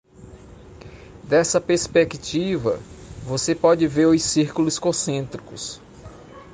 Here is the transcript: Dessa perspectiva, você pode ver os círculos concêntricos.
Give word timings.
Dessa 1.23 1.61
perspectiva, 1.61 2.79
você 3.23 3.53
pode 3.53 3.87
ver 3.87 4.07
os 4.07 4.23
círculos 4.23 4.79
concêntricos. 4.79 5.79